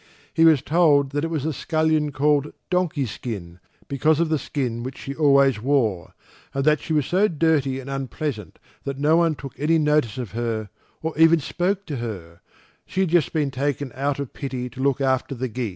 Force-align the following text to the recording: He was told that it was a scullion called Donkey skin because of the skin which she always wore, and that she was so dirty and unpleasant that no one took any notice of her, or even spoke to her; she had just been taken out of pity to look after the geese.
He 0.33 0.45
was 0.45 0.63
told 0.63 1.11
that 1.11 1.23
it 1.23 1.29
was 1.29 1.45
a 1.45 1.53
scullion 1.53 2.11
called 2.11 2.53
Donkey 2.71 3.05
skin 3.05 3.59
because 3.87 4.19
of 4.19 4.29
the 4.29 4.39
skin 4.39 4.81
which 4.81 4.97
she 4.97 5.13
always 5.13 5.61
wore, 5.61 6.15
and 6.55 6.65
that 6.65 6.79
she 6.79 6.91
was 6.91 7.05
so 7.05 7.27
dirty 7.27 7.79
and 7.79 7.87
unpleasant 7.87 8.57
that 8.83 8.97
no 8.97 9.17
one 9.17 9.35
took 9.35 9.53
any 9.59 9.77
notice 9.77 10.17
of 10.17 10.31
her, 10.31 10.69
or 11.03 11.15
even 11.19 11.39
spoke 11.39 11.85
to 11.85 11.97
her; 11.97 12.41
she 12.87 13.01
had 13.01 13.09
just 13.11 13.31
been 13.31 13.51
taken 13.51 13.91
out 13.93 14.17
of 14.17 14.33
pity 14.33 14.71
to 14.71 14.81
look 14.81 15.01
after 15.01 15.35
the 15.35 15.47
geese. 15.47 15.69